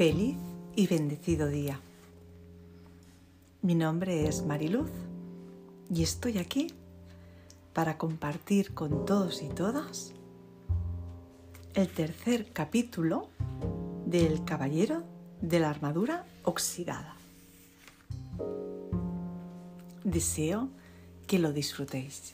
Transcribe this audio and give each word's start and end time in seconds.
Feliz 0.00 0.38
y 0.76 0.86
bendecido 0.86 1.48
día. 1.48 1.78
Mi 3.60 3.74
nombre 3.74 4.26
es 4.26 4.46
Mariluz 4.46 4.88
y 5.92 6.02
estoy 6.02 6.38
aquí 6.38 6.68
para 7.74 7.98
compartir 7.98 8.72
con 8.72 9.04
todos 9.04 9.42
y 9.42 9.50
todas 9.50 10.14
el 11.74 11.86
tercer 11.88 12.50
capítulo 12.50 13.28
del 14.06 14.42
Caballero 14.46 15.02
de 15.42 15.60
la 15.60 15.68
Armadura 15.68 16.24
Oxidada. 16.44 17.14
Deseo 20.02 20.70
que 21.26 21.38
lo 21.38 21.52
disfrutéis. 21.52 22.32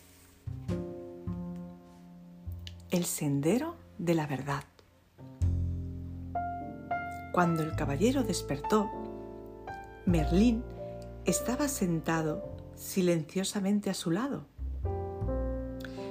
El 2.93 3.05
sendero 3.05 3.75
de 3.99 4.15
la 4.15 4.29
verdad. 4.29 4.63
Cuando 7.37 7.63
el 7.63 7.77
caballero 7.77 8.23
despertó, 8.23 8.91
Merlín 10.07 10.65
estaba 11.27 11.69
sentado 11.69 12.43
silenciosamente 12.77 13.91
a 13.91 13.93
su 13.93 14.11
lado. 14.11 14.47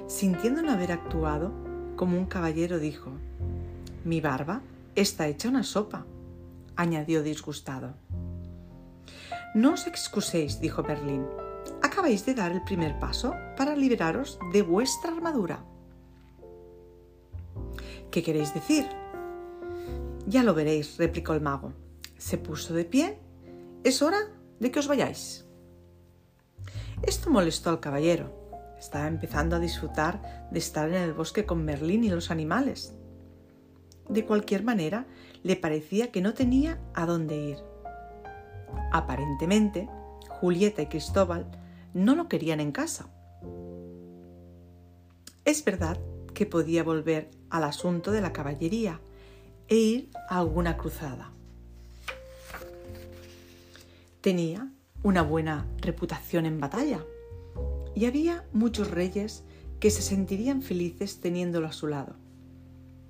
Sintiendo 0.06 0.62
no 0.62 0.70
haber 0.70 0.92
actuado 0.92 1.50
como 1.96 2.16
un 2.16 2.26
caballero, 2.26 2.78
dijo, 2.78 3.10
Mi 4.04 4.20
barba 4.20 4.60
está 4.94 5.26
hecha 5.26 5.48
una 5.48 5.64
sopa, 5.64 6.06
añadió 6.76 7.24
disgustado. 7.24 7.94
No 9.52 9.72
os 9.72 9.88
excuséis, 9.88 10.60
dijo 10.60 10.84
Merlín. 10.84 11.26
Acabáis 11.82 12.24
de 12.24 12.34
dar 12.34 12.52
el 12.52 12.62
primer 12.62 13.00
paso 13.00 13.34
para 13.56 13.74
liberaros 13.74 14.38
de 14.52 14.62
vuestra 14.62 15.10
armadura. 15.10 15.64
¿Qué 18.12 18.22
queréis 18.22 18.54
decir? 18.54 18.86
Ya 20.26 20.42
lo 20.42 20.54
veréis, 20.54 20.96
replicó 20.98 21.34
el 21.34 21.40
mago. 21.40 21.72
Se 22.18 22.36
puso 22.36 22.74
de 22.74 22.84
pie. 22.84 23.18
Es 23.84 24.02
hora 24.02 24.18
de 24.58 24.70
que 24.70 24.80
os 24.80 24.88
vayáis. 24.88 25.46
Esto 27.02 27.30
molestó 27.30 27.70
al 27.70 27.80
caballero. 27.80 28.34
Estaba 28.78 29.06
empezando 29.06 29.56
a 29.56 29.60
disfrutar 29.60 30.48
de 30.50 30.58
estar 30.58 30.88
en 30.88 30.96
el 30.96 31.12
bosque 31.12 31.46
con 31.46 31.64
Merlín 31.64 32.04
y 32.04 32.08
los 32.08 32.30
animales. 32.30 32.94
De 34.08 34.24
cualquier 34.24 34.64
manera, 34.64 35.06
le 35.42 35.56
parecía 35.56 36.10
que 36.10 36.20
no 36.20 36.34
tenía 36.34 36.80
a 36.94 37.06
dónde 37.06 37.36
ir. 37.36 37.58
Aparentemente, 38.92 39.88
Julieta 40.28 40.82
y 40.82 40.86
Cristóbal 40.86 41.50
no 41.94 42.14
lo 42.14 42.28
querían 42.28 42.60
en 42.60 42.72
casa. 42.72 43.08
Es 45.44 45.64
verdad 45.64 45.98
que 46.34 46.46
podía 46.46 46.82
volver 46.82 47.30
al 47.50 47.64
asunto 47.64 48.10
de 48.10 48.20
la 48.20 48.32
caballería, 48.32 49.00
e 49.68 49.76
ir 49.76 50.10
a 50.28 50.38
alguna 50.38 50.76
cruzada. 50.76 51.32
Tenía 54.20 54.70
una 55.02 55.22
buena 55.22 55.66
reputación 55.80 56.46
en 56.46 56.60
batalla 56.60 57.04
y 57.94 58.06
había 58.06 58.44
muchos 58.52 58.90
reyes 58.90 59.44
que 59.80 59.90
se 59.90 60.02
sentirían 60.02 60.62
felices 60.62 61.20
teniéndolo 61.20 61.66
a 61.66 61.72
su 61.72 61.86
lado. 61.86 62.16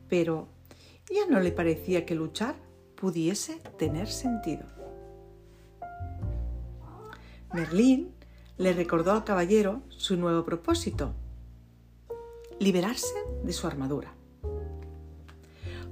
Pero 0.08 0.48
ya 1.10 1.26
no 1.28 1.40
le 1.40 1.52
parecía 1.52 2.04
que 2.04 2.14
luchar 2.14 2.56
pudiese 2.96 3.60
tener 3.78 4.08
sentido. 4.08 4.64
Merlín 7.52 8.12
le 8.58 8.72
recordó 8.72 9.12
al 9.12 9.24
caballero 9.24 9.82
su 9.88 10.16
nuevo 10.16 10.44
propósito, 10.44 11.14
liberarse 12.58 13.14
de 13.44 13.52
su 13.52 13.66
armadura. 13.66 14.14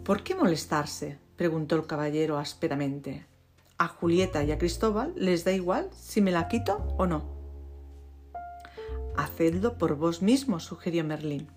¿Por 0.04 0.22
qué 0.22 0.34
molestarse? 0.34 1.18
preguntó 1.36 1.76
el 1.76 1.86
caballero 1.86 2.36
ásperamente. 2.36 3.26
A 3.78 3.88
Julieta 3.88 4.44
y 4.44 4.52
a 4.52 4.58
Cristóbal 4.58 5.14
les 5.16 5.44
da 5.44 5.52
igual 5.52 5.88
si 5.92 6.20
me 6.20 6.30
la 6.30 6.46
quito 6.46 6.86
o 6.98 7.06
no. 7.06 7.24
Hacedlo 9.16 9.78
por 9.78 9.96
vos 9.96 10.20
mismo, 10.20 10.60
sugirió 10.60 11.04
Merlín. 11.04 11.48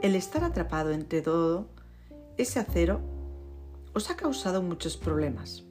El 0.00 0.14
estar 0.14 0.44
atrapado 0.44 0.92
entre 0.92 1.22
todo 1.22 1.66
ese 2.36 2.60
acero 2.60 3.00
os 3.92 4.10
ha 4.10 4.16
causado 4.16 4.62
muchos 4.62 4.96
problemas 4.96 5.64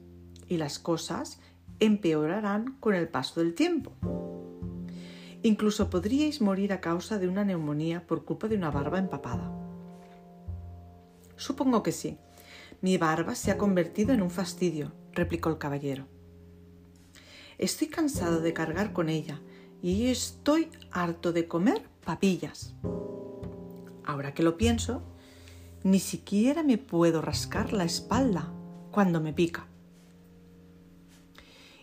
y 0.48 0.58
las 0.58 0.78
cosas 0.78 1.40
empeorarán 1.80 2.76
con 2.80 2.94
el 2.94 3.08
paso 3.08 3.40
del 3.40 3.54
tiempo. 3.54 3.92
Incluso 5.42 5.88
podríais 5.88 6.42
morir 6.42 6.74
a 6.74 6.82
causa 6.82 7.18
de 7.18 7.26
una 7.26 7.44
neumonía 7.44 8.06
por 8.06 8.24
culpa 8.26 8.48
de 8.48 8.56
una 8.56 8.70
barba 8.70 8.98
empapada. 8.98 9.63
Supongo 11.44 11.82
que 11.82 11.92
sí. 11.92 12.16
Mi 12.80 12.96
barba 12.96 13.34
se 13.34 13.50
ha 13.50 13.58
convertido 13.58 14.14
en 14.14 14.22
un 14.22 14.30
fastidio, 14.30 14.92
replicó 15.12 15.50
el 15.50 15.58
caballero. 15.58 16.06
Estoy 17.58 17.88
cansado 17.88 18.40
de 18.40 18.54
cargar 18.54 18.94
con 18.94 19.10
ella 19.10 19.42
y 19.82 20.06
estoy 20.06 20.70
harto 20.90 21.34
de 21.34 21.46
comer 21.46 21.82
papillas. 22.02 22.74
Ahora 24.06 24.32
que 24.32 24.42
lo 24.42 24.56
pienso, 24.56 25.02
ni 25.82 25.98
siquiera 25.98 26.62
me 26.62 26.78
puedo 26.78 27.20
rascar 27.20 27.74
la 27.74 27.84
espalda 27.84 28.50
cuando 28.90 29.20
me 29.20 29.34
pica. 29.34 29.66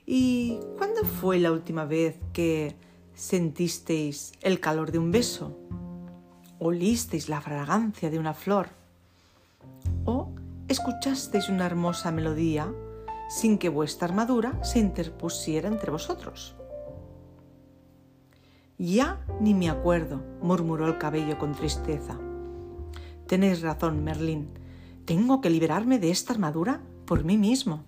¿Y 0.08 0.58
cuándo 0.76 1.04
fue 1.06 1.38
la 1.38 1.52
última 1.52 1.86
vez 1.86 2.16
que 2.34 2.76
sentisteis 3.14 4.32
el 4.42 4.60
calor 4.60 4.92
de 4.92 4.98
un 4.98 5.12
beso? 5.12 5.56
¿Olisteis 6.58 7.30
la 7.30 7.42
fragancia 7.42 8.10
de 8.10 8.18
una 8.18 8.34
flor? 8.34 8.81
Escuchasteis 10.72 11.50
una 11.50 11.66
hermosa 11.66 12.12
melodía 12.12 12.74
sin 13.30 13.58
que 13.58 13.70
vuestra 13.70 14.08
armadura 14.08 14.64
se 14.64 14.80
interpusiera 14.80 15.68
entre 15.68 15.92
vosotros. 15.92 16.56
Ya 18.78 19.24
ni 19.40 19.54
me 19.54 19.70
acuerdo, 19.70 20.22
murmuró 20.42 20.88
el 20.88 20.98
cabello 20.98 21.38
con 21.38 21.54
tristeza. 21.54 22.18
Tenéis 23.28 23.62
razón, 23.62 24.04
Merlín. 24.04 24.50
Tengo 25.06 25.42
que 25.42 25.50
liberarme 25.50 26.00
de 26.00 26.10
esta 26.10 26.34
armadura 26.34 26.82
por 27.06 27.24
mí 27.24 27.38
mismo. 27.38 27.84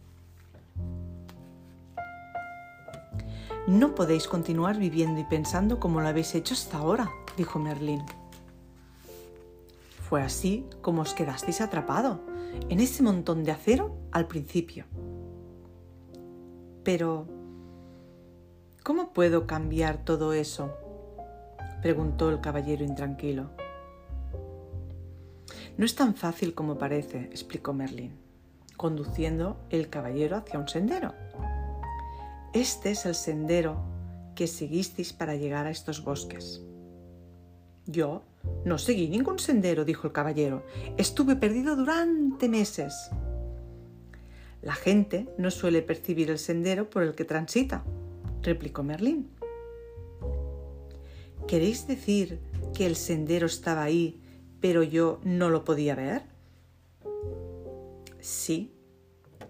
No 3.66 3.96
podéis 3.96 4.28
continuar 4.28 4.78
viviendo 4.78 5.22
y 5.22 5.24
pensando 5.24 5.80
como 5.80 6.02
lo 6.02 6.08
habéis 6.10 6.36
hecho 6.36 6.54
hasta 6.54 6.78
ahora, 6.78 7.10
dijo 7.38 7.60
Merlín. 7.60 8.04
Fue 10.10 10.22
así 10.22 10.66
como 10.82 11.02
os 11.02 11.14
quedasteis 11.14 11.62
atrapado 11.62 12.33
en 12.70 12.80
ese 12.80 13.04
montón 13.04 13.44
de 13.44 13.52
acero 13.52 13.96
al 14.12 14.28
principio. 14.28 14.86
Pero, 16.84 17.28
¿cómo 18.84 19.14
puedo 19.14 19.48
cambiar 19.48 20.04
todo 20.04 20.34
eso? 20.34 20.74
preguntó 21.82 22.30
el 22.30 22.40
caballero 22.40 22.84
intranquilo. 22.86 23.50
No 25.78 25.86
es 25.86 25.96
tan 25.96 26.16
fácil 26.16 26.54
como 26.54 26.78
parece, 26.78 27.26
explicó 27.32 27.74
Merlín, 27.74 28.14
conduciendo 28.78 29.58
el 29.70 29.90
caballero 29.90 30.38
hacia 30.38 30.60
un 30.60 30.68
sendero. 30.68 31.14
Este 32.54 32.92
es 32.92 33.06
el 33.06 33.16
sendero 33.16 33.78
que 34.36 34.48
seguisteis 34.48 35.14
para 35.14 35.36
llegar 35.36 35.66
a 35.66 35.72
estos 35.72 36.04
bosques. 36.04 36.62
Yo 37.86 38.24
no 38.66 38.78
seguí 38.78 39.10
ningún 39.10 39.40
sendero, 39.40 39.84
dijo 39.84 40.08
el 40.08 40.14
caballero. 40.14 40.64
Estuve 40.98 41.36
perdido 41.36 41.76
durante 41.76 42.23
meses. 42.42 43.10
La 44.62 44.74
gente 44.74 45.28
no 45.38 45.52
suele 45.52 45.82
percibir 45.82 46.30
el 46.30 46.40
sendero 46.40 46.90
por 46.90 47.04
el 47.04 47.16
que 47.16 47.26
transita, 47.26 47.84
replicó 48.42 48.84
Merlín. 48.84 49.30
¿Queréis 51.48 51.88
decir 51.88 52.40
que 52.74 52.86
el 52.86 52.96
sendero 52.96 53.46
estaba 53.46 53.84
ahí, 53.84 54.22
pero 54.62 54.84
yo 54.84 55.20
no 55.24 55.50
lo 55.50 55.64
podía 55.64 55.96
ver? 55.96 56.24
Sí, 58.20 58.74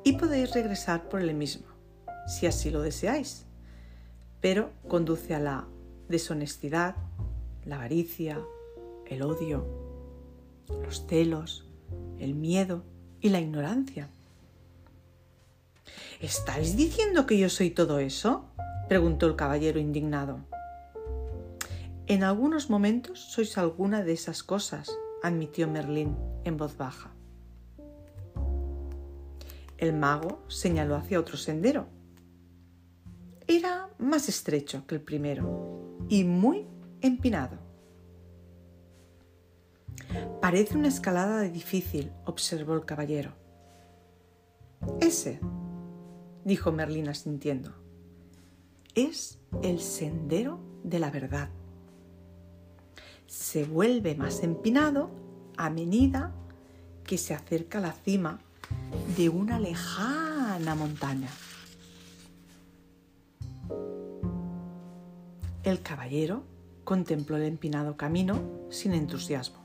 y 0.03 0.13
podéis 0.13 0.53
regresar 0.53 1.09
por 1.09 1.21
el 1.21 1.33
mismo, 1.35 1.67
si 2.27 2.47
así 2.47 2.71
lo 2.71 2.81
deseáis, 2.81 3.45
pero 4.41 4.71
conduce 4.87 5.35
a 5.35 5.39
la 5.39 5.67
deshonestidad, 6.09 6.95
la 7.65 7.75
avaricia, 7.75 8.41
el 9.05 9.21
odio, 9.21 9.65
los 10.83 11.05
celos, 11.05 11.69
el 12.23 12.35
miedo 12.35 12.83
y 13.21 13.29
la 13.29 13.39
ignorancia. 13.39 14.09
¿Estáis 16.19 16.75
diciendo 16.77 17.25
que 17.25 17.37
yo 17.37 17.49
soy 17.49 17.69
todo 17.69 17.99
eso? 17.99 18.49
preguntó 18.87 19.27
el 19.27 19.35
caballero 19.35 19.79
indignado. 19.79 20.39
En 22.05 22.23
algunos 22.23 22.69
momentos 22.69 23.19
sois 23.19 23.57
alguna 23.57 24.03
de 24.03 24.13
esas 24.13 24.43
cosas, 24.43 24.91
admitió 25.21 25.67
Merlín 25.67 26.17
en 26.43 26.57
voz 26.57 26.77
baja. 26.77 27.11
El 29.77 29.93
mago 29.93 30.43
señaló 30.47 30.95
hacia 30.95 31.19
otro 31.19 31.37
sendero. 31.37 31.87
Era 33.47 33.89
más 33.97 34.29
estrecho 34.29 34.85
que 34.85 34.95
el 34.95 35.01
primero 35.01 35.97
y 36.09 36.23
muy 36.23 36.67
empinado. 37.01 37.62
Parece 40.41 40.77
una 40.77 40.87
escalada 40.87 41.41
difícil, 41.41 42.11
observó 42.25 42.75
el 42.75 42.85
caballero. 42.85 43.31
Ese, 44.99 45.39
dijo 46.43 46.71
Merlín 46.71 47.07
asintiendo, 47.07 47.73
es 48.95 49.39
el 49.61 49.79
sendero 49.79 50.59
de 50.83 50.99
la 50.99 51.09
verdad. 51.09 51.49
Se 53.27 53.63
vuelve 53.63 54.15
más 54.15 54.43
empinado 54.43 55.09
a 55.57 55.69
medida 55.69 56.33
que 57.03 57.17
se 57.17 57.33
acerca 57.33 57.79
a 57.79 57.81
la 57.81 57.93
cima 57.93 58.39
de 59.17 59.29
una 59.29 59.59
lejana 59.59 60.75
montaña. 60.75 61.29
El 65.63 65.81
caballero 65.81 66.43
contempló 66.83 67.37
el 67.37 67.43
empinado 67.43 67.95
camino 67.95 68.41
sin 68.69 68.93
entusiasmo. 68.93 69.62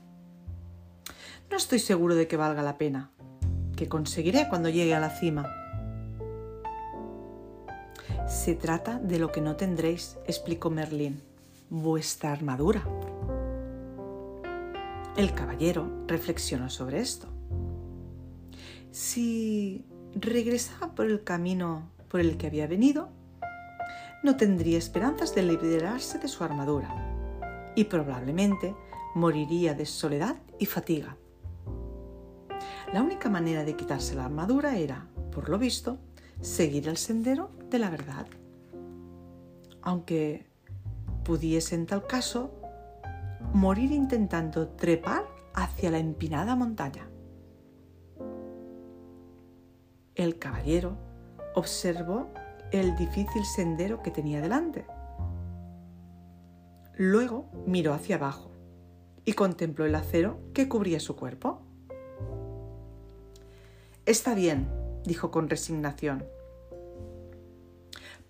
No 1.49 1.57
estoy 1.57 1.79
seguro 1.79 2.15
de 2.15 2.27
que 2.27 2.37
valga 2.37 2.61
la 2.61 2.77
pena, 2.77 3.11
que 3.75 3.89
conseguiré 3.89 4.47
cuando 4.49 4.69
llegue 4.69 4.93
a 4.93 4.99
la 4.99 5.09
cima. 5.09 5.47
Se 8.27 8.53
trata 8.53 8.99
de 8.99 9.17
lo 9.17 9.31
que 9.31 9.41
no 9.41 9.55
tendréis, 9.55 10.19
explicó 10.27 10.69
Merlín, 10.69 11.23
vuestra 11.69 12.31
armadura. 12.31 12.83
El 15.17 15.33
caballero 15.33 16.05
reflexionó 16.07 16.69
sobre 16.69 16.99
esto. 16.99 17.27
Si 18.91 19.85
regresaba 20.13 20.93
por 20.93 21.07
el 21.07 21.23
camino 21.23 21.89
por 22.09 22.19
el 22.19 22.37
que 22.37 22.47
había 22.47 22.67
venido, 22.67 23.09
no 24.23 24.37
tendría 24.37 24.77
esperanzas 24.77 25.33
de 25.33 25.43
liberarse 25.43 26.19
de 26.19 26.27
su 26.27 26.43
armadura 26.43 26.93
y 27.75 27.85
probablemente 27.85 28.75
moriría 29.15 29.73
de 29.73 29.85
soledad 29.85 30.35
y 30.59 30.65
fatiga. 30.67 31.17
La 32.93 33.03
única 33.03 33.29
manera 33.29 33.63
de 33.63 33.75
quitarse 33.75 34.15
la 34.15 34.25
armadura 34.25 34.77
era, 34.77 35.07
por 35.31 35.49
lo 35.49 35.59
visto, 35.59 35.99
seguir 36.41 36.87
el 36.87 36.97
sendero 36.97 37.51
de 37.69 37.77
la 37.77 37.89
verdad. 37.89 38.27
Aunque 39.81 40.47
pudiese 41.23 41.75
en 41.75 41.85
tal 41.85 42.07
caso 42.07 42.51
morir 43.53 43.91
intentando 43.91 44.69
trepar 44.69 45.27
hacia 45.53 45.91
la 45.91 45.99
empinada 45.99 46.55
montaña. 46.55 47.07
El 50.15 50.39
caballero 50.39 50.97
observó 51.55 52.27
el 52.71 52.95
difícil 52.95 53.45
sendero 53.45 54.01
que 54.01 54.11
tenía 54.11 54.41
delante. 54.41 54.85
Luego 56.95 57.49
miró 57.65 57.93
hacia 57.93 58.15
abajo 58.15 58.51
y 59.25 59.33
contempló 59.33 59.85
el 59.85 59.95
acero 59.95 60.39
que 60.53 60.67
cubría 60.67 60.99
su 60.99 61.15
cuerpo. 61.15 61.61
Está 64.09 64.33
bien, 64.33 64.67
dijo 65.05 65.29
con 65.29 65.51
resignación. 65.51 66.25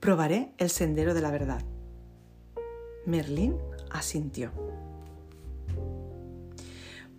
Probaré 0.01 0.51
el 0.57 0.69
sendero 0.69 1.13
de 1.13 1.21
la 1.21 1.31
verdad. 1.31 1.61
Merlín 3.05 3.55
asintió. 3.89 4.51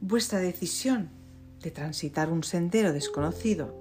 Vuestra 0.02 0.40
decisión 0.40 1.08
de 1.62 1.70
transitar 1.70 2.30
un 2.30 2.44
sendero 2.44 2.92
desconocido 2.92 3.74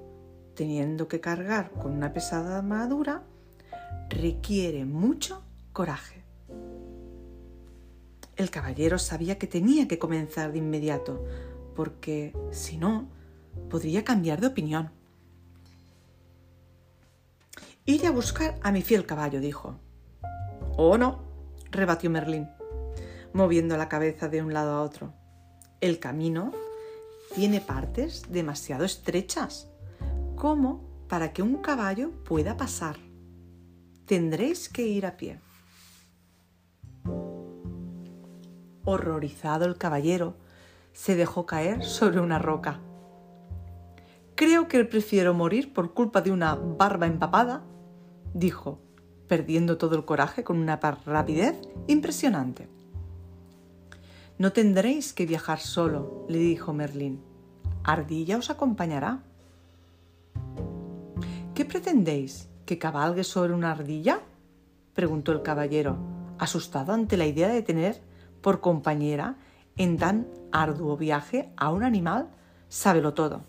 teniendo 0.56 1.10
que 1.10 1.20
cargar 1.20 1.72
con 1.72 1.92
una 1.92 2.14
pesada 2.14 2.60
armadura 2.60 3.24
requiere 4.08 4.86
mucho 4.86 5.44
coraje. 5.74 6.24
El 8.38 8.50
caballero 8.50 8.98
sabía 8.98 9.38
que 9.38 9.48
tenía 9.48 9.90
que 9.90 10.00
comenzar 10.00 10.54
de 10.54 10.60
inmediato, 10.60 11.26
porque 11.76 12.34
si 12.52 12.78
no, 12.78 13.19
podría 13.70 14.04
cambiar 14.04 14.42
de 14.42 14.48
opinión. 14.48 14.92
Iré 17.86 18.08
a 18.08 18.12
buscar 18.12 18.60
a 18.62 18.72
mi 18.72 18.82
fiel 18.82 19.06
caballo, 19.06 19.40
dijo. 19.40 19.80
Oh, 20.78 20.98
no, 20.98 21.24
rebatió 21.72 22.10
Merlín, 22.10 22.48
moviendo 23.34 23.78
la 23.78 23.90
cabeza 23.90 24.30
de 24.30 24.42
un 24.42 24.54
lado 24.54 24.74
a 24.74 24.82
otro. 24.82 25.14
El 25.82 26.00
camino 26.00 26.52
tiene 27.34 27.62
partes 27.62 28.26
demasiado 28.30 28.86
estrechas 28.86 29.68
como 30.36 30.88
para 31.08 31.34
que 31.34 31.42
un 31.42 31.58
caballo 31.58 32.12
pueda 32.24 32.58
pasar. 32.58 32.98
Tendréis 34.06 34.70
que 34.70 34.88
ir 34.88 35.06
a 35.06 35.18
pie. 35.18 35.40
Horrorizado 38.86 39.66
el 39.66 39.78
caballero, 39.78 40.38
se 40.94 41.16
dejó 41.16 41.46
caer 41.46 41.84
sobre 41.84 42.20
una 42.20 42.40
roca. 42.40 42.80
Creo 44.40 44.70
que 44.70 44.86
prefiero 44.86 45.34
morir 45.34 45.74
por 45.74 45.94
culpa 45.94 46.22
de 46.22 46.32
una 46.32 46.56
barba 46.56 47.08
empapada, 47.08 47.62
dijo, 48.34 48.80
perdiendo 49.28 49.78
todo 49.78 49.98
el 49.98 50.06
coraje 50.06 50.46
con 50.46 50.60
una 50.60 50.78
rapidez 50.78 51.60
impresionante. 51.88 52.70
No 54.38 54.54
tendréis 54.54 55.12
que 55.12 55.26
viajar 55.26 55.60
solo, 55.60 56.26
le 56.30 56.38
dijo 56.38 56.72
Merlín. 56.72 57.22
Ardilla 57.84 58.38
os 58.38 58.50
acompañará. 58.50 59.24
¿Qué 61.54 61.66
pretendéis? 61.66 62.48
¿Que 62.66 62.78
cabalgue 62.78 63.26
sobre 63.26 63.54
una 63.54 63.72
ardilla? 63.72 64.22
preguntó 64.94 65.34
el 65.34 65.42
caballero, 65.42 65.98
asustado 66.38 66.94
ante 66.94 67.18
la 67.18 67.26
idea 67.26 67.50
de 67.50 67.62
tener 67.62 68.02
por 68.40 68.62
compañera 68.62 69.36
en 69.76 69.98
tan 69.98 70.30
arduo 70.54 70.96
viaje 70.96 71.52
a 71.58 71.72
un 71.72 71.84
animal 71.84 72.30
sábelo 72.70 73.14
todo. 73.14 73.44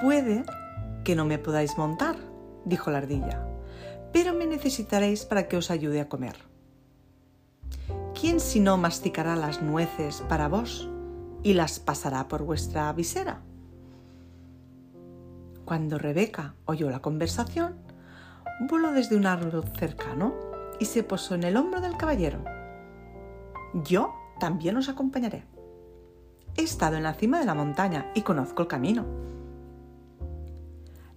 Puede 0.00 0.44
que 1.04 1.14
no 1.14 1.24
me 1.24 1.38
podáis 1.38 1.78
montar, 1.78 2.16
dijo 2.64 2.90
la 2.90 2.98
ardilla, 2.98 3.46
pero 4.12 4.32
me 4.34 4.46
necesitaréis 4.46 5.24
para 5.24 5.48
que 5.48 5.56
os 5.56 5.70
ayude 5.70 6.00
a 6.00 6.08
comer. 6.08 6.36
¿Quién 8.18 8.40
si 8.40 8.60
no 8.60 8.76
masticará 8.76 9.36
las 9.36 9.62
nueces 9.62 10.22
para 10.28 10.48
vos 10.48 10.88
y 11.42 11.54
las 11.54 11.78
pasará 11.78 12.26
por 12.28 12.42
vuestra 12.42 12.92
visera? 12.92 13.42
Cuando 15.64 15.98
Rebeca 15.98 16.54
oyó 16.64 16.90
la 16.90 17.00
conversación, 17.00 17.76
voló 18.68 18.92
desde 18.92 19.16
un 19.16 19.26
árbol 19.26 19.64
cercano 19.78 20.34
y 20.78 20.86
se 20.86 21.02
posó 21.02 21.34
en 21.34 21.44
el 21.44 21.56
hombro 21.56 21.80
del 21.80 21.96
caballero. 21.96 22.44
Yo 23.84 24.14
también 24.38 24.76
os 24.76 24.88
acompañaré. 24.88 25.44
He 26.56 26.62
estado 26.62 26.96
en 26.96 27.02
la 27.02 27.14
cima 27.14 27.40
de 27.40 27.46
la 27.46 27.54
montaña 27.54 28.10
y 28.14 28.22
conozco 28.22 28.62
el 28.62 28.68
camino. 28.68 29.04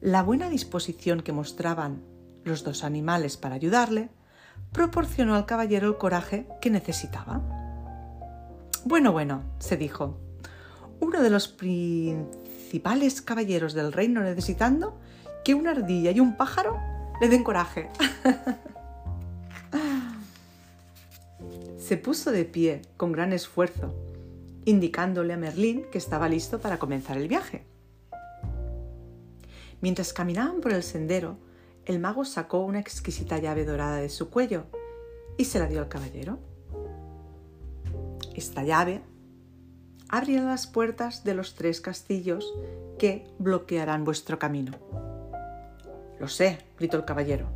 La 0.01 0.21
buena 0.21 0.49
disposición 0.49 1.21
que 1.21 1.31
mostraban 1.31 2.03
los 2.43 2.63
dos 2.63 2.83
animales 2.83 3.35
para 3.35 3.55
ayudarle 3.55 4.09
proporcionó 4.71 5.33
al 5.33 5.47
caballero 5.47 5.87
el 5.87 5.97
coraje 5.97 6.47
que 6.61 6.69
necesitaba. 6.69 7.41
Bueno, 8.85 9.11
bueno, 9.11 9.43
se 9.57 9.75
dijo. 9.75 10.19
Uno 10.99 11.21
de 11.21 11.31
los 11.31 11.47
principales 11.47 13.21
caballeros 13.23 13.73
del 13.73 13.91
reino 13.91 14.21
necesitando 14.21 14.99
que 15.43 15.55
una 15.55 15.71
ardilla 15.71 16.11
y 16.11 16.19
un 16.19 16.37
pájaro 16.37 16.79
le 17.19 17.29
den 17.29 17.43
coraje. 17.43 17.89
Se 21.79 21.97
puso 21.97 22.31
de 22.31 22.45
pie 22.45 22.83
con 22.97 23.11
gran 23.13 23.33
esfuerzo, 23.33 23.95
indicándole 24.65 25.33
a 25.33 25.37
Merlín 25.37 25.85
que 25.91 25.97
estaba 25.97 26.29
listo 26.29 26.59
para 26.59 26.77
comenzar 26.77 27.17
el 27.17 27.27
viaje. 27.27 27.65
Mientras 29.81 30.13
caminaban 30.13 30.61
por 30.61 30.73
el 30.73 30.83
sendero, 30.83 31.37
el 31.85 31.99
mago 31.99 32.25
sacó 32.25 32.59
una 32.59 32.79
exquisita 32.79 33.37
llave 33.37 33.63
dorada 33.63 33.97
de 33.97 34.09
su 34.09 34.29
cuello 34.29 34.65
y 35.37 35.45
se 35.45 35.59
la 35.59 35.67
dio 35.67 35.79
al 35.79 35.87
caballero. 35.87 36.39
Esta 38.35 38.63
llave 38.63 39.01
abrirá 40.09 40.43
las 40.43 40.67
puertas 40.67 41.23
de 41.23 41.33
los 41.33 41.55
tres 41.55 41.81
castillos 41.81 42.53
que 42.97 43.27
bloquearán 43.39 44.03
vuestro 44.03 44.39
camino. 44.39 44.73
Lo 46.19 46.27
sé, 46.27 46.59
gritó 46.77 46.97
el 46.97 47.05
caballero. 47.05 47.47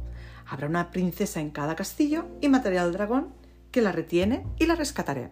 Habrá 0.47 0.67
una 0.67 0.91
princesa 0.91 1.39
en 1.39 1.49
cada 1.49 1.75
castillo 1.75 2.25
y 2.41 2.49
mataré 2.49 2.77
al 2.77 2.93
dragón 2.93 3.33
que 3.71 3.81
la 3.81 3.91
retiene 3.91 4.45
y 4.57 4.65
la 4.65 4.75
rescataré. 4.75 5.31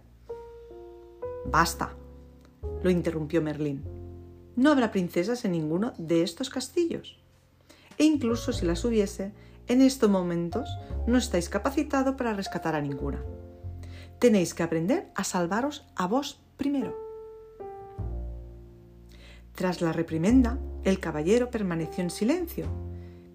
Basta, 1.46 1.94
lo 2.84 2.90
interrumpió 2.90 3.42
Merlín. 3.42 3.99
No 4.60 4.72
habrá 4.72 4.92
princesas 4.92 5.46
en 5.46 5.54
ninguno 5.54 5.94
de 5.98 6.22
estos 6.22 6.50
castillos. 6.50 7.18
E 7.98 8.04
incluso 8.04 8.52
si 8.52 8.66
las 8.66 8.84
hubiese, 8.84 9.32
en 9.70 9.80
estos 9.80 10.10
momentos 10.10 10.68
no 11.08 11.18
estáis 11.18 11.48
capacitado 11.48 12.18
para 12.18 12.34
rescatar 12.34 12.76
a 12.76 12.82
ninguna. 12.82 13.24
Tenéis 14.20 14.54
que 14.54 14.64
aprender 14.64 15.10
a 15.16 15.24
salvaros 15.24 15.88
a 15.96 16.08
vos 16.08 16.42
primero. 16.58 16.94
Tras 19.56 19.80
la 19.80 19.94
reprimenda, 19.94 20.60
el 20.84 21.00
caballero 21.00 21.50
permaneció 21.50 22.04
en 22.04 22.10
silencio, 22.10 22.66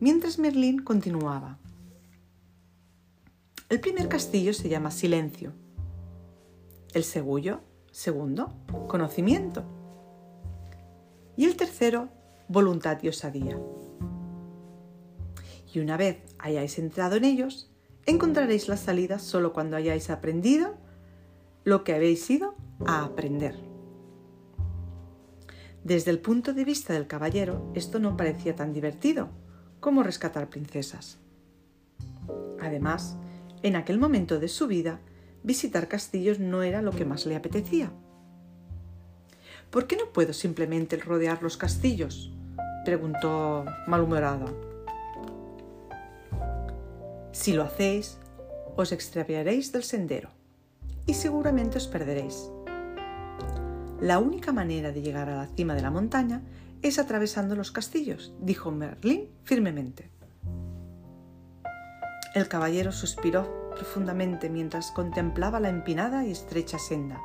mientras 0.01 0.39
Merlín 0.39 0.85
continuaba. 0.85 1.59
El 3.71 3.81
primer 3.81 4.11
castillo 4.11 4.53
se 4.53 4.69
llama 4.69 4.91
Silencio. 4.91 5.55
El 6.93 7.03
segundo, 7.03 7.63
segundo, 7.93 8.53
Conocimiento. 8.89 9.84
Y 11.37 11.45
el 11.45 11.57
tercero, 11.57 12.09
voluntad 12.49 12.99
y 13.03 13.09
osadía. 13.09 13.59
Y 15.73 15.81
una 15.81 15.97
vez 15.97 16.23
hayáis 16.39 16.79
entrado 16.79 17.17
en 17.17 17.25
ellos, 17.25 17.71
encontraréis 18.07 18.69
la 18.69 18.77
salida 18.77 19.19
solo 19.19 19.53
cuando 19.53 19.77
hayáis 19.77 20.11
aprendido 20.11 20.77
lo 21.65 21.83
que 21.83 21.95
habéis 21.95 22.29
ido 22.31 22.55
a 22.87 23.05
aprender. 23.05 23.57
Desde 25.83 26.11
el 26.11 26.21
punto 26.21 26.55
de 26.55 26.65
vista 26.65 26.95
del 26.95 27.07
caballero, 27.07 27.71
esto 27.75 27.99
no 27.99 28.17
parecía 28.17 28.55
tan 28.55 28.73
divertido 28.73 29.29
como 29.81 30.03
rescatar 30.03 30.49
princesas. 30.49 31.19
Además, 32.61 33.19
en 33.63 33.77
aquel 33.77 33.99
momento 33.99 34.39
de 34.39 34.49
su 34.49 34.67
vida, 34.67 35.01
visitar 35.43 35.89
castillos 35.89 36.39
no 36.39 36.63
era 36.63 36.81
lo 36.81 36.93
que 36.93 37.05
más 37.05 37.27
le 37.27 37.37
apetecía. 37.37 37.93
¿Por 39.71 39.87
qué 39.87 39.97
no 39.97 40.07
puedo 40.13 40.33
simplemente 40.33 40.97
rodear 40.97 41.43
los 41.43 41.57
castillos? 41.57 42.33
preguntó 42.85 43.65
malhumorado. 43.87 44.47
Si 47.33 47.53
lo 47.53 47.65
hacéis, 47.65 48.19
os 48.77 48.93
extraviaréis 48.93 49.73
del 49.73 49.83
sendero 49.83 50.31
y 51.07 51.15
seguramente 51.15 51.79
os 51.79 51.89
perderéis. 51.89 52.51
La 54.01 54.19
única 54.19 54.53
manera 54.53 54.93
de 54.93 55.03
llegar 55.03 55.29
a 55.29 55.37
la 55.37 55.47
cima 55.47 55.75
de 55.75 55.83
la 55.83 55.91
montaña 55.91 56.43
es 56.83 56.99
atravesando 56.99 57.57
los 57.57 57.73
castillos, 57.73 58.35
dijo 58.41 58.71
Merlín 58.71 59.31
firmemente. 59.45 60.11
El 62.35 62.49
caballero 62.49 62.93
suspiró 62.93 63.71
profundamente 63.75 64.51
mientras 64.51 64.91
contemplaba 64.91 65.61
la 65.61 65.69
empinada 65.69 66.25
y 66.25 66.33
estrecha 66.33 66.79
senda. 66.79 67.21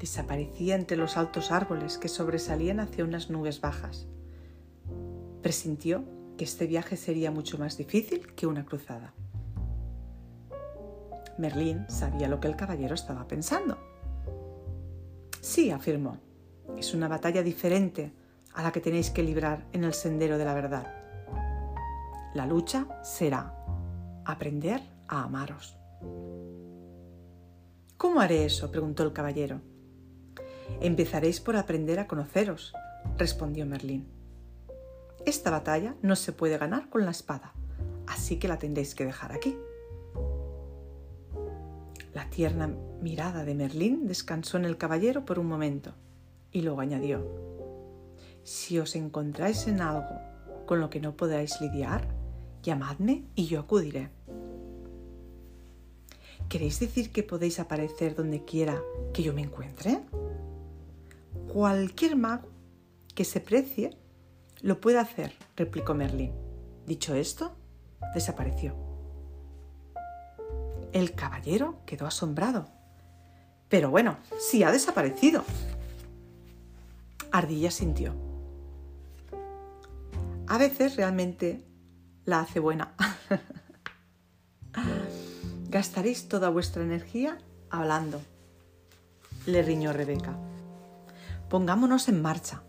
Desaparecía 0.00 0.76
entre 0.76 0.96
los 0.96 1.18
altos 1.18 1.52
árboles 1.52 1.98
que 1.98 2.08
sobresalían 2.08 2.80
hacia 2.80 3.04
unas 3.04 3.28
nubes 3.28 3.60
bajas. 3.60 4.06
Presintió 5.42 6.04
que 6.38 6.44
este 6.44 6.66
viaje 6.66 6.96
sería 6.96 7.30
mucho 7.30 7.58
más 7.58 7.76
difícil 7.76 8.32
que 8.34 8.46
una 8.46 8.64
cruzada. 8.64 9.12
Merlín 11.36 11.84
sabía 11.90 12.28
lo 12.28 12.40
que 12.40 12.48
el 12.48 12.56
caballero 12.56 12.94
estaba 12.94 13.28
pensando. 13.28 13.76
Sí, 15.42 15.70
afirmó, 15.70 16.16
es 16.78 16.94
una 16.94 17.08
batalla 17.08 17.42
diferente 17.42 18.12
a 18.54 18.62
la 18.62 18.72
que 18.72 18.80
tenéis 18.80 19.10
que 19.10 19.22
librar 19.22 19.66
en 19.72 19.84
el 19.84 19.92
sendero 19.92 20.38
de 20.38 20.44
la 20.46 20.54
verdad. 20.54 20.86
La 22.32 22.46
lucha 22.46 22.86
será 23.02 23.54
aprender 24.24 24.80
a 25.08 25.24
amaros. 25.24 25.76
¿Cómo 27.98 28.20
haré 28.20 28.46
eso? 28.46 28.70
preguntó 28.70 29.02
el 29.02 29.12
caballero. 29.12 29.60
Empezaréis 30.80 31.40
por 31.40 31.56
aprender 31.56 31.98
a 31.98 32.06
conoceros, 32.06 32.72
respondió 33.18 33.66
Merlín. 33.66 34.08
Esta 35.26 35.50
batalla 35.50 35.94
no 36.02 36.16
se 36.16 36.32
puede 36.32 36.56
ganar 36.56 36.88
con 36.88 37.04
la 37.04 37.10
espada, 37.10 37.52
así 38.06 38.38
que 38.38 38.48
la 38.48 38.58
tendréis 38.58 38.94
que 38.94 39.04
dejar 39.04 39.32
aquí. 39.32 39.56
La 42.14 42.28
tierna 42.30 42.74
mirada 43.00 43.44
de 43.44 43.54
Merlín 43.54 44.06
descansó 44.06 44.56
en 44.56 44.64
el 44.64 44.78
caballero 44.78 45.24
por 45.24 45.38
un 45.38 45.46
momento 45.46 45.92
y 46.50 46.62
luego 46.62 46.80
añadió, 46.80 47.24
Si 48.42 48.78
os 48.78 48.96
encontráis 48.96 49.66
en 49.66 49.80
algo 49.80 50.18
con 50.66 50.80
lo 50.80 50.88
que 50.88 51.00
no 51.00 51.16
podáis 51.16 51.60
lidiar, 51.60 52.08
llamadme 52.62 53.24
y 53.34 53.46
yo 53.46 53.60
acudiré. 53.60 54.10
¿Queréis 56.48 56.80
decir 56.80 57.12
que 57.12 57.22
podéis 57.22 57.60
aparecer 57.60 58.16
donde 58.16 58.44
quiera 58.44 58.82
que 59.12 59.22
yo 59.22 59.32
me 59.32 59.42
encuentre? 59.42 60.00
Cualquier 61.52 62.14
mago 62.14 62.48
que 63.14 63.24
se 63.24 63.40
precie 63.40 63.96
lo 64.60 64.80
puede 64.80 64.98
hacer, 64.98 65.32
replicó 65.56 65.94
Merlín. 65.94 66.32
Dicho 66.86 67.14
esto, 67.14 67.56
desapareció. 68.14 68.76
El 70.92 71.14
caballero 71.14 71.80
quedó 71.86 72.06
asombrado. 72.06 72.68
Pero 73.68 73.90
bueno, 73.90 74.18
sí 74.38 74.62
ha 74.62 74.70
desaparecido. 74.70 75.42
Ardilla 77.32 77.72
sintió. 77.72 78.14
A 80.46 80.56
veces 80.56 80.94
realmente 80.94 81.64
la 82.26 82.40
hace 82.40 82.60
buena. 82.60 82.94
Gastaréis 85.68 86.28
toda 86.28 86.48
vuestra 86.48 86.84
energía 86.84 87.38
hablando, 87.70 88.20
le 89.46 89.62
riñó 89.62 89.92
Rebeca. 89.92 90.36
Pongámonos 91.50 92.08
en 92.08 92.22
marcha. 92.22 92.62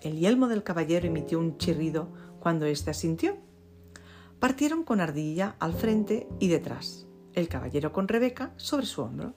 El 0.00 0.18
yelmo 0.18 0.48
del 0.48 0.64
caballero 0.64 1.06
emitió 1.06 1.38
un 1.38 1.58
chirrido 1.58 2.08
cuando 2.40 2.66
éste 2.66 2.90
asintió. 2.90 3.36
Partieron 4.40 4.82
con 4.82 5.00
Ardilla 5.00 5.54
al 5.60 5.72
frente 5.72 6.26
y 6.40 6.48
detrás, 6.48 7.06
el 7.34 7.48
caballero 7.48 7.92
con 7.92 8.08
Rebeca 8.08 8.52
sobre 8.56 8.86
su 8.86 9.02
hombro. 9.02 9.34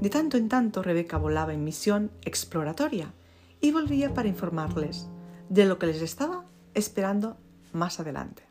De 0.00 0.10
tanto 0.10 0.36
en 0.36 0.48
tanto 0.48 0.82
Rebeca 0.82 1.16
volaba 1.16 1.54
en 1.54 1.62
misión 1.62 2.10
exploratoria 2.22 3.14
y 3.60 3.70
volvía 3.70 4.12
para 4.12 4.28
informarles 4.28 5.08
de 5.48 5.64
lo 5.64 5.78
que 5.78 5.86
les 5.86 6.02
estaba 6.02 6.44
esperando 6.74 7.36
más 7.72 8.00
adelante. 8.00 8.42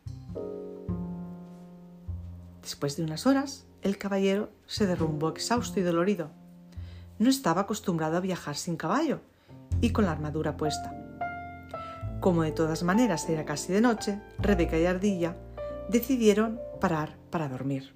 Después 2.62 2.96
de 2.96 3.04
unas 3.04 3.26
horas, 3.26 3.66
el 3.82 3.98
caballero 3.98 4.48
se 4.64 4.86
derrumbó 4.86 5.28
exhausto 5.28 5.78
y 5.78 5.82
dolorido. 5.82 6.30
No 7.22 7.30
estaba 7.30 7.60
acostumbrado 7.60 8.16
a 8.16 8.20
viajar 8.20 8.56
sin 8.56 8.76
caballo 8.76 9.20
y 9.80 9.90
con 9.90 10.06
la 10.06 10.10
armadura 10.10 10.56
puesta. 10.56 10.92
Como 12.18 12.42
de 12.42 12.50
todas 12.50 12.82
maneras 12.82 13.28
era 13.28 13.44
casi 13.44 13.72
de 13.72 13.80
noche, 13.80 14.20
Rebeca 14.40 14.76
y 14.76 14.86
Ardilla 14.86 15.36
decidieron 15.88 16.58
parar 16.80 17.16
para 17.30 17.48
dormir. 17.48 17.94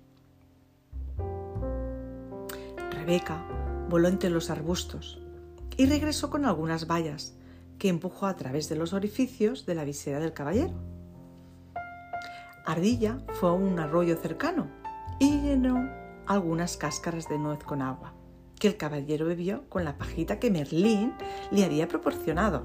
Rebeca 2.92 3.44
voló 3.90 4.06
entre 4.06 4.30
los 4.30 4.48
arbustos 4.48 5.20
y 5.76 5.86
regresó 5.86 6.30
con 6.30 6.44
algunas 6.44 6.86
vallas 6.86 7.34
que 7.80 7.88
empujó 7.88 8.26
a 8.26 8.36
través 8.36 8.68
de 8.68 8.76
los 8.76 8.92
orificios 8.92 9.66
de 9.66 9.74
la 9.74 9.82
visera 9.82 10.20
del 10.20 10.34
caballero. 10.34 10.74
Ardilla 12.64 13.18
fue 13.40 13.48
a 13.48 13.54
un 13.54 13.80
arroyo 13.80 14.16
cercano 14.18 14.68
y 15.18 15.40
llenó 15.40 15.90
algunas 16.28 16.76
cáscaras 16.76 17.28
de 17.28 17.40
nuez 17.40 17.64
con 17.64 17.82
agua, 17.82 18.14
que 18.58 18.68
el 18.68 18.76
caballero 18.76 19.26
bebió 19.26 19.68
con 19.68 19.84
la 19.84 19.98
pajita 19.98 20.38
que 20.38 20.50
Merlín 20.50 21.14
le 21.50 21.64
había 21.64 21.88
proporcionado. 21.88 22.64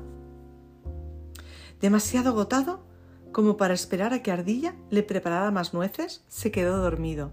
Demasiado 1.80 2.30
agotado 2.30 2.84
como 3.32 3.58
para 3.58 3.74
esperar 3.74 4.14
a 4.14 4.22
que 4.22 4.32
Ardilla 4.32 4.76
le 4.90 5.04
preparara 5.04 5.52
más 5.52 5.74
nueces, 5.74 6.24
se 6.28 6.52
quedó 6.52 6.78
dormido. 6.78 7.32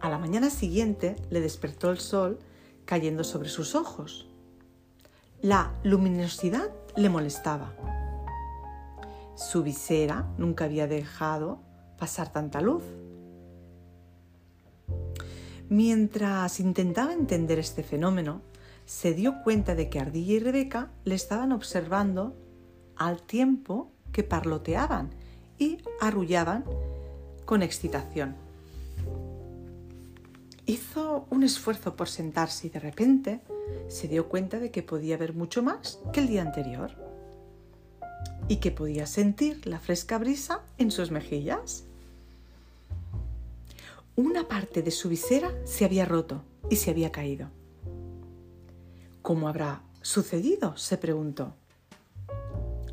A 0.00 0.08
la 0.08 0.18
mañana 0.18 0.50
siguiente 0.50 1.16
le 1.30 1.40
despertó 1.40 1.90
el 1.90 1.98
sol 1.98 2.38
cayendo 2.84 3.24
sobre 3.24 3.48
sus 3.48 3.74
ojos. 3.74 4.28
La 5.40 5.72
luminosidad 5.82 6.70
le 6.96 7.08
molestaba 7.08 7.72
su 9.42 9.62
visera 9.62 10.26
nunca 10.38 10.66
había 10.66 10.86
dejado 10.86 11.58
pasar 11.98 12.32
tanta 12.32 12.60
luz. 12.60 12.84
Mientras 15.72 16.60
intentaba 16.60 17.14
entender 17.14 17.58
este 17.58 17.82
fenómeno, 17.82 18.42
se 18.84 19.14
dio 19.14 19.42
cuenta 19.42 19.74
de 19.74 19.88
que 19.88 20.00
Ardilla 20.00 20.34
y 20.34 20.38
Rebeca 20.38 20.90
le 21.06 21.14
estaban 21.14 21.50
observando 21.50 22.36
al 22.94 23.22
tiempo 23.22 23.90
que 24.12 24.22
parloteaban 24.22 25.14
y 25.58 25.78
arrullaban 25.98 26.66
con 27.46 27.62
excitación. 27.62 28.36
Hizo 30.66 31.26
un 31.30 31.42
esfuerzo 31.42 31.96
por 31.96 32.10
sentarse 32.10 32.66
y 32.66 32.70
de 32.70 32.78
repente 32.78 33.40
se 33.88 34.08
dio 34.08 34.28
cuenta 34.28 34.58
de 34.58 34.70
que 34.70 34.82
podía 34.82 35.16
ver 35.16 35.32
mucho 35.32 35.62
más 35.62 36.00
que 36.12 36.20
el 36.20 36.28
día 36.28 36.42
anterior 36.42 36.90
y 38.46 38.56
que 38.56 38.72
podía 38.72 39.06
sentir 39.06 39.66
la 39.66 39.80
fresca 39.80 40.18
brisa 40.18 40.60
en 40.76 40.90
sus 40.90 41.10
mejillas. 41.10 41.84
Una 44.14 44.46
parte 44.46 44.82
de 44.82 44.90
su 44.90 45.08
visera 45.08 45.50
se 45.64 45.86
había 45.86 46.04
roto 46.04 46.42
y 46.68 46.76
se 46.76 46.90
había 46.90 47.10
caído. 47.10 47.48
¿Cómo 49.22 49.48
habrá 49.48 49.82
sucedido? 50.02 50.76
se 50.76 50.98
preguntó. 50.98 51.54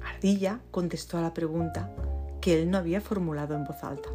Ardilla 0.02 0.62
contestó 0.72 1.18
a 1.18 1.22
la 1.22 1.34
pregunta 1.34 1.94
que 2.40 2.62
él 2.62 2.72
no 2.72 2.78
había 2.78 3.02
formulado 3.02 3.56
en 3.56 3.66
voz 3.66 3.84
alta. 3.84 4.10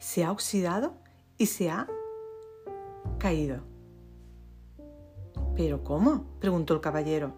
Se 0.00 0.22
ha 0.22 0.30
oxidado 0.30 0.94
y 1.36 1.46
se 1.46 1.70
ha 1.70 1.88
caído. 3.18 3.62
¿Pero 5.56 5.82
cómo? 5.82 6.26
preguntó 6.38 6.74
el 6.74 6.80
caballero 6.80 7.32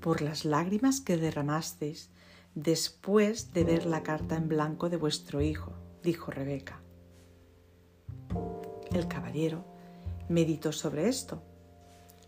por 0.00 0.22
las 0.22 0.44
lágrimas 0.44 1.00
que 1.00 1.16
derramasteis 1.16 2.10
después 2.54 3.52
de 3.52 3.64
ver 3.64 3.86
la 3.86 4.02
carta 4.02 4.36
en 4.36 4.48
blanco 4.48 4.88
de 4.88 4.96
vuestro 4.96 5.40
hijo, 5.40 5.72
dijo 6.08 6.30
Rebeca. 6.30 6.80
El 8.92 9.08
caballero 9.08 9.62
meditó 10.30 10.72
sobre 10.72 11.06
esto. 11.06 11.42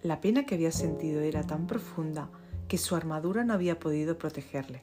La 0.02 0.20
pena 0.20 0.44
que 0.44 0.56
había 0.56 0.70
sentido 0.70 1.22
era 1.22 1.46
tan 1.46 1.66
profunda 1.66 2.28
que 2.68 2.76
su 2.76 2.94
armadura 2.94 3.42
no 3.42 3.54
había 3.54 3.78
podido 3.78 4.18
protegerle. 4.18 4.82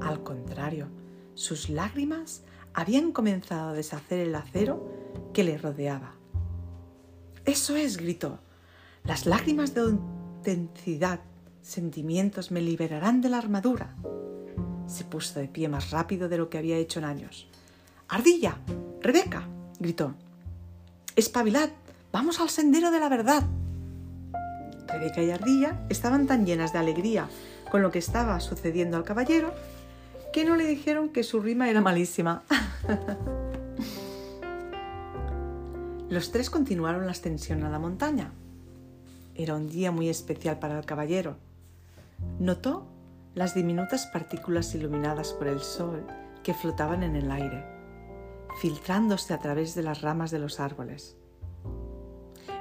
Al 0.00 0.22
contrario, 0.22 0.86
sus 1.34 1.68
lágrimas 1.68 2.44
habían 2.74 3.10
comenzado 3.10 3.70
a 3.70 3.72
deshacer 3.72 4.20
el 4.20 4.36
acero 4.36 4.88
que 5.32 5.42
le 5.42 5.58
rodeaba. 5.58 6.14
Eso 7.44 7.74
es, 7.74 7.96
gritó. 7.96 8.38
Las 9.02 9.26
lágrimas 9.26 9.74
de 9.74 9.80
autenticidad, 9.80 11.18
sentimientos 11.60 12.52
me 12.52 12.60
liberarán 12.60 13.20
de 13.20 13.30
la 13.30 13.38
armadura. 13.38 13.96
Se 14.86 15.02
puso 15.02 15.40
de 15.40 15.48
pie 15.48 15.68
más 15.68 15.90
rápido 15.90 16.28
de 16.28 16.38
lo 16.38 16.48
que 16.48 16.58
había 16.58 16.76
hecho 16.76 17.00
en 17.00 17.04
años. 17.04 17.48
Ardilla, 18.12 18.58
Rebeca, 19.00 19.48
gritó. 19.80 20.14
Espabilad, 21.16 21.70
vamos 22.12 22.40
al 22.40 22.50
sendero 22.50 22.90
de 22.90 23.00
la 23.00 23.08
verdad. 23.08 23.42
Rebeca 24.86 25.22
y 25.22 25.30
Ardilla 25.30 25.86
estaban 25.88 26.26
tan 26.26 26.44
llenas 26.44 26.74
de 26.74 26.78
alegría 26.78 27.30
con 27.70 27.80
lo 27.80 27.90
que 27.90 27.98
estaba 27.98 28.38
sucediendo 28.40 28.98
al 28.98 29.04
caballero 29.04 29.54
que 30.30 30.44
no 30.44 30.56
le 30.56 30.66
dijeron 30.66 31.08
que 31.08 31.22
su 31.22 31.40
rima 31.40 31.70
era 31.70 31.80
malísima. 31.80 32.42
Los 36.10 36.32
tres 36.32 36.50
continuaron 36.50 37.06
la 37.06 37.12
ascensión 37.12 37.64
a 37.64 37.70
la 37.70 37.78
montaña. 37.78 38.30
Era 39.34 39.54
un 39.54 39.70
día 39.70 39.90
muy 39.90 40.10
especial 40.10 40.58
para 40.58 40.78
el 40.78 40.84
caballero. 40.84 41.38
Notó 42.38 42.86
las 43.34 43.54
diminutas 43.54 44.06
partículas 44.08 44.74
iluminadas 44.74 45.32
por 45.32 45.48
el 45.48 45.60
sol 45.60 46.06
que 46.42 46.52
flotaban 46.52 47.04
en 47.04 47.16
el 47.16 47.30
aire, 47.30 47.71
filtrándose 48.60 49.34
a 49.34 49.38
través 49.38 49.74
de 49.74 49.82
las 49.82 50.02
ramas 50.02 50.30
de 50.30 50.38
los 50.38 50.60
árboles. 50.60 51.16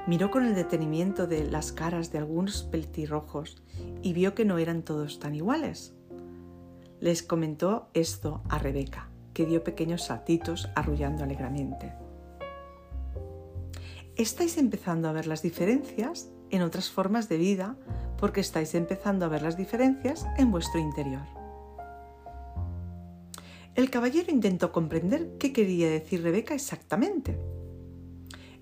Miró 0.08 0.32
con 0.32 0.46
el 0.46 0.56
detenimiento 0.56 1.28
de 1.28 1.44
las 1.44 1.72
caras 1.72 2.12
de 2.12 2.18
algunos 2.18 2.64
peltirrojos 2.64 3.62
y 4.02 4.14
vio 4.14 4.34
que 4.34 4.46
no 4.46 4.58
eran 4.58 4.84
todos 4.84 5.20
tan 5.20 5.36
iguales. 5.36 5.94
Les 7.00 7.24
comentó 7.24 7.90
esto 7.94 8.42
a 8.50 8.58
Rebeca, 8.58 9.10
que 9.34 9.46
dio 9.46 9.64
pequeños 9.64 10.04
saltitos 10.04 10.70
arrullando 10.76 11.24
alegremente. 11.24 11.94
Estáis 14.16 14.58
empezando 14.58 15.08
a 15.08 15.14
ver 15.14 15.28
las 15.28 15.42
diferencias 15.42 16.30
en 16.50 16.62
otras 16.62 16.90
formas 16.90 17.30
de 17.30 17.38
vida 17.38 17.78
porque 18.18 18.42
estáis 18.42 18.76
empezando 18.76 19.26
a 19.26 19.30
ver 19.30 19.42
las 19.42 19.58
diferencias 19.58 20.28
en 20.38 20.52
vuestro 20.52 20.80
interior. 20.80 21.41
El 23.76 23.90
caballero 23.90 24.32
intentó 24.32 24.72
comprender 24.72 25.38
qué 25.40 25.54
quería 25.54 25.90
decir 25.90 26.24
Rebeca 26.24 26.54
exactamente 26.54 27.38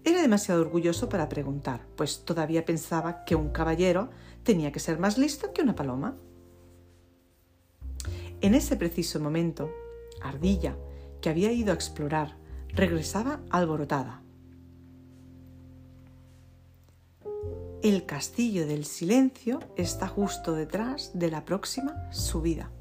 era 0.04 0.22
demasiado 0.22 0.62
orgulloso 0.62 1.10
para 1.10 1.30
preguntar, 1.30 1.86
pues 1.96 2.24
todavía 2.24 2.66
pensaba 2.66 3.26
que 3.26 3.36
un 3.36 3.50
caballero 3.50 4.10
tenía 4.44 4.72
que 4.72 4.80
ser 4.80 4.98
más 4.98 5.18
listo 5.18 5.54
que 5.54 5.62
una 5.62 5.76
paloma. 5.76 6.18
En 8.42 8.56
ese 8.56 8.78
preciso 8.78 9.20
momento, 9.20 9.70
Ardilla, 10.22 10.78
que 11.22 11.30
había 11.30 11.52
ido 11.52 11.72
a 11.72 11.76
explorar, 11.76 12.38
regresaba 12.70 13.42
alborotada. 13.50 14.24
El 17.82 18.06
castillo 18.06 18.68
del 18.68 18.86
silencio 18.86 19.60
está 19.76 20.08
justo 20.08 20.54
detrás 20.54 21.12
de 21.14 21.32
la 21.32 21.46
próxima 21.46 22.12
subida. 22.12 22.72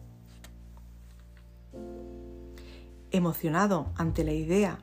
Emocionado 3.10 3.86
ante 3.96 4.22
la 4.22 4.32
idea 4.32 4.80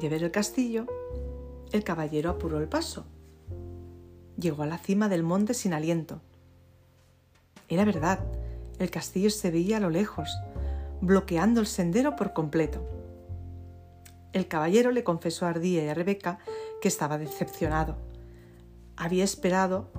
de 0.00 0.08
ver 0.08 0.24
el 0.24 0.32
castillo, 0.32 0.86
el 1.70 1.84
caballero 1.84 2.30
apuró 2.30 2.58
el 2.58 2.68
paso. 2.68 3.06
Llegó 4.36 4.64
a 4.64 4.66
la 4.66 4.78
cima 4.78 5.08
del 5.08 5.22
monte 5.22 5.54
sin 5.54 5.72
aliento. 5.72 6.20
Era 7.68 7.84
verdad, 7.84 8.18
el 8.80 8.90
castillo 8.90 9.30
se 9.30 9.52
veía 9.52 9.76
a 9.76 9.80
lo 9.80 9.90
lejos, 9.90 10.28
bloqueando 11.00 11.60
el 11.60 11.68
sendero 11.68 12.16
por 12.16 12.32
completo. 12.32 12.84
El 14.32 14.48
caballero 14.48 14.90
le 14.90 15.04
confesó 15.04 15.46
a 15.46 15.50
Ardía 15.50 15.84
y 15.84 15.88
a 15.88 15.94
Rebeca 15.94 16.40
que 16.80 16.88
estaba 16.88 17.16
decepcionado. 17.16 17.96
Había 18.96 19.22
esperado 19.22 19.92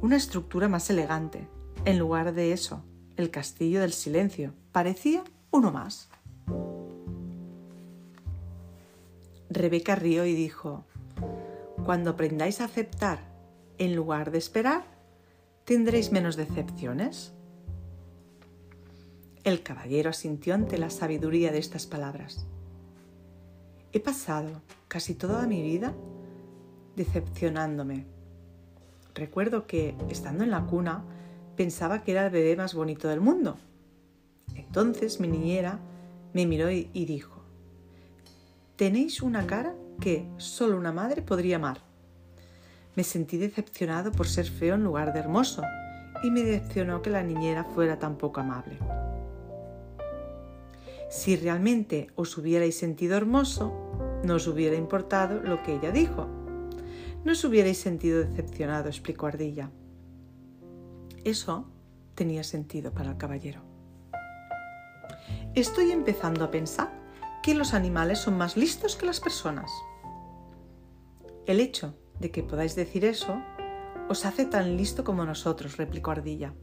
una 0.00 0.14
estructura 0.14 0.68
más 0.68 0.90
elegante. 0.90 1.48
En 1.84 1.98
lugar 1.98 2.34
de 2.34 2.52
eso, 2.52 2.84
el 3.16 3.30
castillo 3.30 3.80
del 3.80 3.92
silencio 3.92 4.52
parecía 4.70 5.24
uno 5.50 5.72
más. 5.72 6.08
Rebeca 9.56 9.96
rió 9.96 10.26
y 10.26 10.34
dijo, 10.34 10.84
cuando 11.84 12.10
aprendáis 12.10 12.60
a 12.60 12.64
aceptar 12.64 13.20
en 13.78 13.94
lugar 13.94 14.30
de 14.30 14.38
esperar, 14.38 14.84
tendréis 15.64 16.12
menos 16.12 16.36
decepciones. 16.36 17.32
El 19.44 19.62
caballero 19.62 20.10
asintió 20.10 20.54
ante 20.54 20.78
la 20.78 20.90
sabiduría 20.90 21.52
de 21.52 21.58
estas 21.58 21.86
palabras. 21.86 22.46
He 23.92 24.00
pasado 24.00 24.62
casi 24.88 25.14
toda 25.14 25.46
mi 25.46 25.62
vida 25.62 25.94
decepcionándome. 26.96 28.06
Recuerdo 29.14 29.66
que, 29.66 29.94
estando 30.10 30.44
en 30.44 30.50
la 30.50 30.66
cuna, 30.66 31.04
pensaba 31.56 32.02
que 32.02 32.12
era 32.12 32.26
el 32.26 32.32
bebé 32.32 32.56
más 32.56 32.74
bonito 32.74 33.08
del 33.08 33.20
mundo. 33.20 33.56
Entonces 34.54 35.20
mi 35.20 35.28
niñera 35.28 35.78
me 36.32 36.46
miró 36.46 36.70
y, 36.70 36.84
dijo, 37.06 37.35
Tenéis 38.76 39.22
una 39.22 39.46
cara 39.46 39.74
que 39.98 40.28
solo 40.36 40.76
una 40.76 40.92
madre 40.92 41.22
podría 41.22 41.56
amar. 41.56 41.78
Me 42.94 43.04
sentí 43.04 43.38
decepcionado 43.38 44.12
por 44.12 44.28
ser 44.28 44.44
feo 44.44 44.74
en 44.74 44.84
lugar 44.84 45.14
de 45.14 45.20
hermoso 45.20 45.62
y 46.22 46.30
me 46.30 46.42
decepcionó 46.42 47.00
que 47.00 47.08
la 47.08 47.22
niñera 47.22 47.64
fuera 47.64 47.98
tan 47.98 48.18
poco 48.18 48.40
amable. 48.40 48.78
Si 51.08 51.36
realmente 51.36 52.08
os 52.16 52.36
hubierais 52.36 52.76
sentido 52.76 53.16
hermoso, 53.16 54.20
no 54.24 54.34
os 54.34 54.46
hubiera 54.46 54.76
importado 54.76 55.40
lo 55.40 55.62
que 55.62 55.76
ella 55.76 55.90
dijo. 55.90 56.26
No 57.24 57.32
os 57.32 57.42
hubierais 57.44 57.78
sentido 57.78 58.20
decepcionado, 58.24 58.88
explicó 58.88 59.26
Ardilla. 59.26 59.70
Eso 61.24 61.66
tenía 62.14 62.44
sentido 62.44 62.92
para 62.92 63.12
el 63.12 63.16
caballero. 63.16 63.62
Estoy 65.54 65.92
empezando 65.92 66.44
a 66.44 66.50
pensar 66.50 67.05
los 67.54 67.74
animales 67.74 68.18
son 68.18 68.36
más 68.36 68.56
listos 68.56 68.96
que 68.96 69.06
las 69.06 69.20
personas. 69.20 69.70
El 71.46 71.60
hecho 71.60 71.94
de 72.18 72.30
que 72.30 72.42
podáis 72.42 72.74
decir 72.74 73.04
eso 73.04 73.40
os 74.08 74.24
hace 74.24 74.46
tan 74.46 74.76
listo 74.76 75.04
como 75.04 75.24
nosotros, 75.24 75.76
replicó 75.76 76.10
Ardilla. 76.12 76.54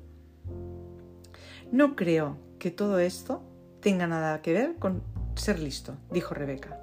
No 1.72 1.96
creo 1.96 2.38
que 2.60 2.72
todo 2.72 3.00
esto 3.00 3.44
tenga 3.82 4.08
nada 4.08 4.42
que 4.42 4.54
ver 4.54 4.76
con 4.78 5.04
ser 5.36 5.60
listo, 5.60 5.98
dijo 6.12 6.34
Rebeca. 6.34 6.80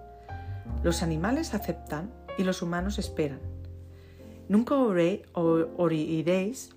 Los 0.83 1.03
animales 1.03 1.55
aceptan 1.55 2.13
y 2.39 2.45
los 2.45 2.63
humanos 2.63 2.99
esperan. 2.99 3.41
Nunca 4.49 4.75
oiréis 4.77 6.71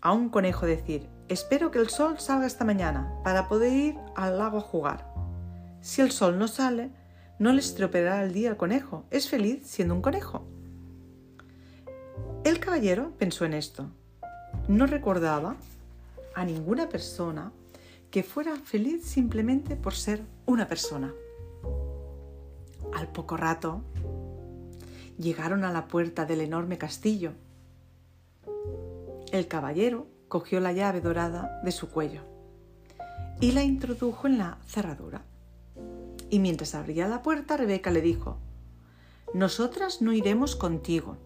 a 0.00 0.12
un 0.12 0.28
conejo 0.28 0.66
decir, 0.66 1.08
espero 1.28 1.70
que 1.70 1.78
el 1.78 1.88
sol 1.88 2.18
salga 2.18 2.46
esta 2.46 2.64
mañana 2.64 3.12
para 3.22 3.48
poder 3.48 3.72
ir 3.72 3.96
al 4.16 4.38
lago 4.38 4.58
a 4.58 4.62
jugar. 4.62 5.11
Si 5.82 6.00
el 6.00 6.12
sol 6.12 6.38
no 6.38 6.46
sale, 6.46 6.90
no 7.40 7.52
le 7.52 7.58
estropeará 7.58 8.22
el 8.22 8.32
día 8.32 8.50
al 8.50 8.56
conejo. 8.56 9.04
Es 9.10 9.28
feliz 9.28 9.66
siendo 9.66 9.94
un 9.94 10.00
conejo. 10.00 10.46
El 12.44 12.60
caballero 12.60 13.12
pensó 13.18 13.44
en 13.44 13.52
esto. 13.52 13.90
No 14.68 14.86
recordaba 14.86 15.56
a 16.36 16.44
ninguna 16.44 16.88
persona 16.88 17.50
que 18.12 18.22
fuera 18.22 18.54
feliz 18.56 19.04
simplemente 19.04 19.74
por 19.74 19.94
ser 19.94 20.22
una 20.46 20.68
persona. 20.68 21.12
Al 22.94 23.10
poco 23.10 23.36
rato, 23.36 23.82
llegaron 25.18 25.64
a 25.64 25.72
la 25.72 25.88
puerta 25.88 26.26
del 26.26 26.42
enorme 26.42 26.78
castillo. 26.78 27.32
El 29.32 29.48
caballero 29.48 30.06
cogió 30.28 30.60
la 30.60 30.72
llave 30.72 31.00
dorada 31.00 31.60
de 31.64 31.72
su 31.72 31.90
cuello 31.90 32.22
y 33.40 33.50
la 33.50 33.64
introdujo 33.64 34.28
en 34.28 34.38
la 34.38 34.58
cerradura 34.64 35.24
y 36.32 36.38
mientras 36.38 36.74
abría 36.74 37.06
la 37.08 37.20
puerta 37.20 37.58
Rebeca 37.58 37.90
le 37.90 38.00
dijo, 38.00 38.38
Nosotras 39.34 40.00
no 40.00 40.14
iremos 40.14 40.56
contigo. 40.56 41.18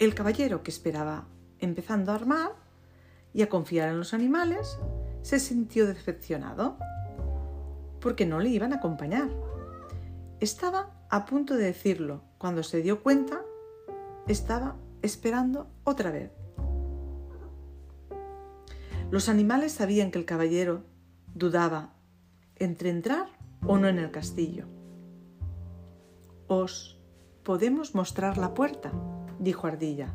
El 0.00 0.16
caballero, 0.16 0.64
que 0.64 0.72
esperaba 0.72 1.28
empezando 1.60 2.10
a 2.10 2.16
armar 2.16 2.56
y 3.32 3.42
a 3.42 3.48
confiar 3.48 3.88
en 3.88 3.98
los 3.98 4.14
animales, 4.14 4.80
se 5.22 5.38
sintió 5.38 5.86
decepcionado 5.86 6.76
porque 8.00 8.26
no 8.26 8.40
le 8.40 8.48
iban 8.48 8.72
a 8.72 8.76
acompañar. 8.78 9.30
Estaba 10.40 10.90
a 11.08 11.24
punto 11.24 11.54
de 11.54 11.66
decirlo 11.66 12.24
cuando 12.38 12.64
se 12.64 12.82
dio 12.82 13.00
cuenta, 13.00 13.42
estaba 14.26 14.74
esperando 15.02 15.70
otra 15.84 16.10
vez. 16.10 16.32
Los 19.12 19.28
animales 19.28 19.70
sabían 19.70 20.10
que 20.10 20.18
el 20.18 20.24
caballero 20.24 20.82
dudaba 21.32 21.94
entre 22.56 22.90
entrar 22.90 23.31
o 23.66 23.78
no 23.78 23.88
en 23.88 23.98
el 23.98 24.10
castillo. 24.10 24.66
Os 26.48 26.98
podemos 27.42 27.94
mostrar 27.94 28.38
la 28.38 28.54
puerta, 28.54 28.92
dijo 29.38 29.66
Ardilla, 29.66 30.14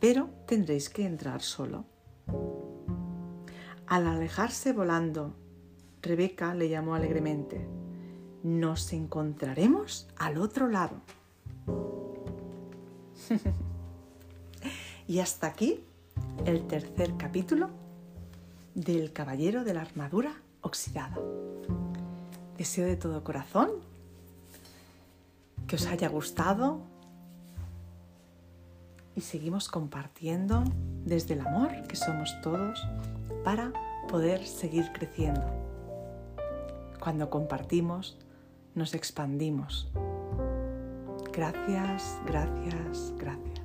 pero 0.00 0.28
tendréis 0.46 0.88
que 0.88 1.04
entrar 1.06 1.42
solo. 1.42 1.84
Al 3.86 4.06
alejarse 4.06 4.72
volando, 4.72 5.34
Rebeca 6.02 6.54
le 6.54 6.68
llamó 6.68 6.94
alegremente, 6.94 7.66
nos 8.42 8.92
encontraremos 8.92 10.08
al 10.16 10.38
otro 10.38 10.68
lado. 10.68 10.96
y 15.08 15.20
hasta 15.20 15.46
aquí 15.46 15.84
el 16.44 16.66
tercer 16.66 17.16
capítulo 17.16 17.70
del 18.74 19.12
Caballero 19.12 19.64
de 19.64 19.74
la 19.74 19.80
Armadura 19.82 20.32
Oxidada. 20.60 21.16
Deseo 22.56 22.86
de 22.86 22.96
todo 22.96 23.22
corazón 23.22 23.70
que 25.66 25.76
os 25.76 25.86
haya 25.86 26.08
gustado 26.08 26.80
y 29.14 29.20
seguimos 29.22 29.68
compartiendo 29.68 30.62
desde 31.04 31.34
el 31.34 31.40
amor 31.40 31.70
que 31.88 31.96
somos 31.96 32.34
todos 32.42 32.86
para 33.44 33.72
poder 34.08 34.46
seguir 34.46 34.92
creciendo. 34.92 35.42
Cuando 37.00 37.30
compartimos, 37.30 38.16
nos 38.74 38.94
expandimos. 38.94 39.88
Gracias, 41.32 42.18
gracias, 42.26 43.12
gracias. 43.18 43.55